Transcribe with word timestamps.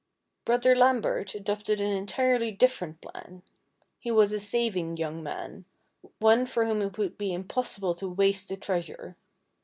Brother 0.45 0.75
Lambert 0.75 1.35
adopted 1.35 1.79
an 1.79 1.91
entirely 1.91 2.49
different 2.51 3.01
plan. 3.01 3.43
He 3.99 4.09
was 4.09 4.33
a 4.33 4.39
saving 4.39 4.97
young 4.97 5.21
man, 5.21 5.65
one 6.17 6.47
for 6.47 6.65
whom 6.65 6.81
it 6.81 6.97
would 6.97 7.19
be 7.19 7.31
impossible 7.31 7.93
to 7.93 8.09
waste 8.09 8.49
a 8.49 8.57
treasure. 8.57 9.15